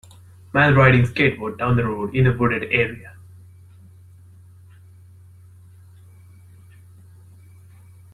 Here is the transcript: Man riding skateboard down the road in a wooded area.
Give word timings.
Man 0.55 0.73
riding 0.73 1.03
skateboard 1.03 1.59
down 1.59 1.75
the 1.75 1.85
road 1.85 2.15
in 2.15 2.25
a 2.25 2.35
wooded 2.35 2.63
area. 2.71 3.15